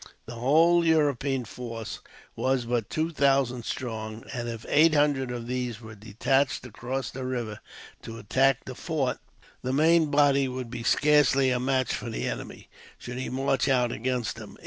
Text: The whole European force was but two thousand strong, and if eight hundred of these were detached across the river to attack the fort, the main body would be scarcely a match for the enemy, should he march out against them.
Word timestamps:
The 0.25 0.33
whole 0.33 0.83
European 0.83 1.45
force 1.45 1.99
was 2.35 2.65
but 2.65 2.89
two 2.89 3.11
thousand 3.11 3.65
strong, 3.65 4.23
and 4.33 4.49
if 4.49 4.65
eight 4.67 4.95
hundred 4.95 5.29
of 5.29 5.45
these 5.45 5.79
were 5.79 5.93
detached 5.93 6.65
across 6.65 7.11
the 7.11 7.23
river 7.23 7.59
to 8.01 8.17
attack 8.17 8.65
the 8.65 8.73
fort, 8.73 9.19
the 9.61 9.73
main 9.73 10.07
body 10.09 10.47
would 10.47 10.71
be 10.71 10.81
scarcely 10.81 11.51
a 11.51 11.59
match 11.59 11.93
for 11.93 12.09
the 12.09 12.27
enemy, 12.27 12.67
should 12.97 13.19
he 13.19 13.29
march 13.29 13.69
out 13.69 13.91
against 13.91 14.37
them. 14.37 14.57